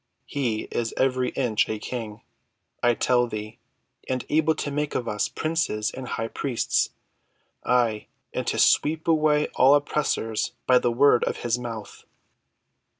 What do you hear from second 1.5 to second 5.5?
a King, I tell thee, and able to make of us